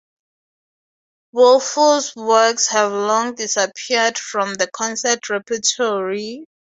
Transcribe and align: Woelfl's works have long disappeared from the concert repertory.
Woelfl's 1.35 2.15
works 2.15 2.69
have 2.69 2.91
long 2.91 3.35
disappeared 3.35 4.17
from 4.17 4.55
the 4.55 4.65
concert 4.65 5.29
repertory. 5.29 6.45